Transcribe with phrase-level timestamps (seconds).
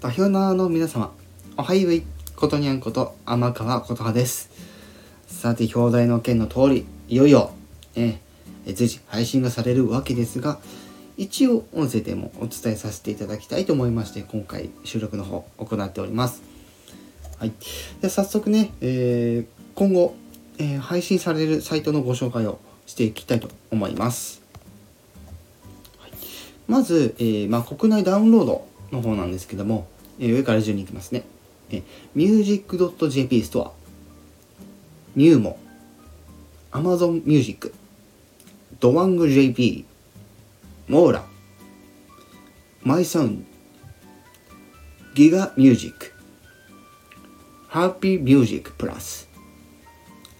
[0.00, 1.12] 代表の皆様、
[1.58, 2.02] おはよう
[2.34, 4.48] ことにゃんこと天川琴葉です。
[5.26, 7.50] さて、表題の件の通り、いよいよ、
[7.94, 8.18] え、
[8.64, 10.58] 随時配信がされるわけですが、
[11.18, 16.42] 一応音声でもお伝えさせていただきたいと思いまして、今回収録の方行っております。
[17.38, 17.52] はい。
[18.00, 20.14] で早速ね、えー、今後、
[20.56, 24.40] えー、配信されるサイトのご紹介をしていきたいと思います。
[26.66, 29.86] まず、えーまあ、国内ダウンロードの方なんですけども、
[30.20, 31.24] えー上から順にいきますね。
[31.70, 31.82] えー、
[32.14, 33.72] music.jp ストア、
[35.16, 35.58] ニューモ、
[36.72, 37.72] Amazon Music、
[38.78, 39.84] ドワング JP、
[40.88, 41.24] モーラ、
[42.82, 43.46] マイサウン、
[45.14, 46.12] ギガミュージック、
[47.68, 49.28] ハッピーミュージックプラス、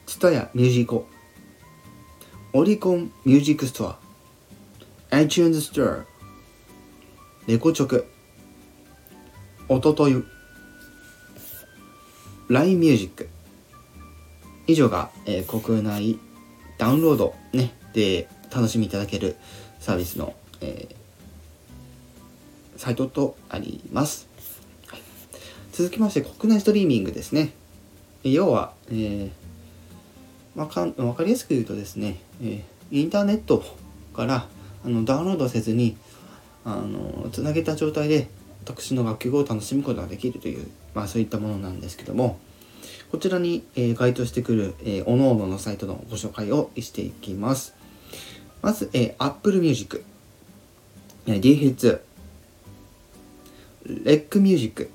[0.06, 1.06] ツタヤミュージコ、
[2.52, 3.98] オリコンミュージックストア、
[5.10, 6.04] iTunes ストア、
[7.46, 8.06] レコチョク、
[9.72, 10.26] おととゆ、
[12.48, 13.28] LINE ミュージック。
[14.66, 16.18] 以上が、えー国内
[16.76, 19.36] ダウンロード、ね、で楽しみいただける
[19.78, 24.26] サービスの、えーサイトとあります。
[25.70, 27.52] 続きまして、国内ストリーミングですね。
[28.24, 29.30] 要は、えー
[30.56, 33.62] わかわかりやすく言うとですね、えーインターネット
[34.16, 34.48] から
[34.84, 35.96] あのダウンロードせずに
[36.64, 38.28] あのつなげた状態で
[38.64, 42.38] 私の楽曲を楽しむことができるという、まあ、そういったものなんですけども
[43.10, 47.74] こちらに、えー該当してくる、えー、各々のサイトのご紹介をしていきます
[48.62, 50.04] まず、えー、Apple Music、
[51.26, 52.00] えー、D-Hits、
[54.04, 54.90] レックミュージック、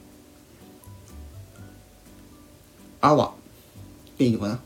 [3.02, 3.34] アワ
[4.18, 4.60] でいいのかな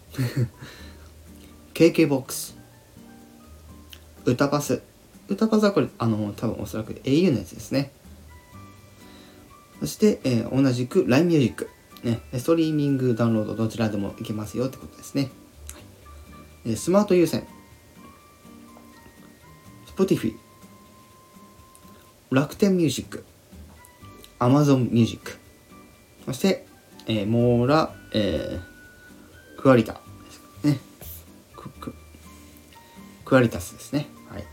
[1.74, 2.56] ?KKBOX、
[4.26, 4.82] 歌パス。
[5.28, 7.92] 歌パスはこれ、あの、多分おそらく au のやつですね。
[9.80, 11.70] そして、えー同じく LINE ミュージック。
[12.04, 15.24] ね、ストリーミングダウンロードどちらでもいけますよってことですね。
[15.24, 15.32] はい
[16.66, 17.46] えースマート優先。
[19.88, 20.34] Spotify。
[22.32, 23.26] 楽天ミュージック。
[24.40, 25.38] Amazon ミュージック。
[26.26, 26.66] そして、
[27.08, 30.00] えーモーラ、えークアリタ
[30.64, 30.80] ね。
[31.56, 31.94] クク
[33.26, 34.08] クアリタスですね。
[34.30, 34.44] はい。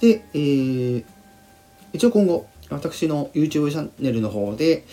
[0.00, 1.04] で、えー
[1.92, 4.84] 一応今後、私の YouTube チャンネルの方で、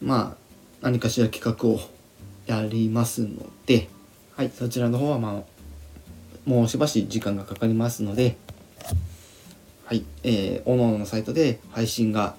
[0.00, 0.36] まあ、
[0.82, 1.80] 何かしら企画を
[2.46, 3.88] やりますので、
[4.36, 5.42] はい、そちらの方はまあ、
[6.44, 8.36] もうしばし時間がかかりますので、
[9.84, 12.34] はい、えー、おのおのサイトで配信が、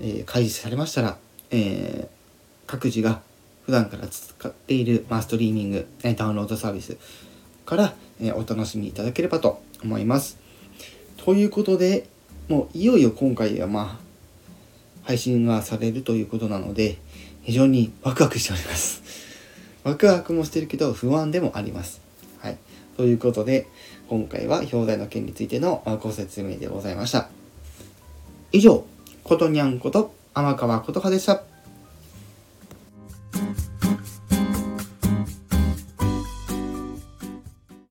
[0.00, 1.18] えー開示されましたら、
[1.50, 2.20] えー
[2.66, 3.20] 各自が
[3.66, 6.96] 普段から使っている、まあ、ストリーミング、えーダウンロードサービス
[7.66, 10.38] から、えーお楽しみいただければと思います。
[11.16, 12.08] ということで、
[12.50, 16.98] もういよいよ今回はまあ、配信がされるということなので、
[17.42, 19.02] 非常にワクワクしております。
[19.84, 22.00] ワクワクもしてるけど不安でもあります。
[22.38, 22.58] はい。
[22.96, 23.68] ということで、
[24.08, 27.30] 今回は表題の件についてのご説明でございました。
[28.50, 28.84] 以上、
[29.22, 31.44] ことにゃんこと天川琴葉でした。